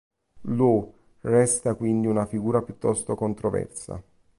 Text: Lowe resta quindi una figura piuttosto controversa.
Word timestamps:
Lowe 0.55 0.91
resta 1.21 1.75
quindi 1.75 2.07
una 2.07 2.25
figura 2.25 2.63
piuttosto 2.63 3.13
controversa. 3.13 4.01